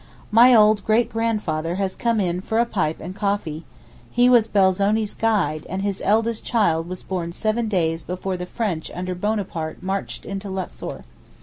[0.31, 3.65] My old 'great grandfather' has come in for a pipe and coffee;
[4.09, 8.89] he was Belzoni's guide, and his eldest child was born seven days before the French
[8.95, 11.03] under Bonaparte marched into Luxor.